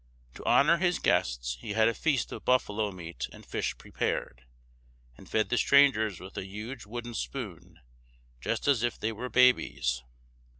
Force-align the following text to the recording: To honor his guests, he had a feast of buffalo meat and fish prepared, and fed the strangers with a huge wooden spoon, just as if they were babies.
To 0.33 0.43
honor 0.45 0.77
his 0.77 0.97
guests, 0.97 1.57
he 1.61 1.73
had 1.73 1.87
a 1.87 1.93
feast 1.93 2.31
of 2.31 2.43
buffalo 2.43 2.91
meat 2.91 3.27
and 3.31 3.45
fish 3.45 3.77
prepared, 3.77 4.47
and 5.15 5.29
fed 5.29 5.49
the 5.49 5.59
strangers 5.59 6.19
with 6.19 6.35
a 6.39 6.43
huge 6.43 6.87
wooden 6.87 7.13
spoon, 7.13 7.79
just 8.39 8.67
as 8.67 8.81
if 8.81 8.97
they 8.99 9.11
were 9.11 9.29
babies. 9.29 10.01